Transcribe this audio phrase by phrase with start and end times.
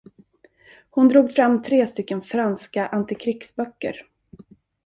[0.89, 4.05] Hon drog fram tre stycken franska antikrigsböcker.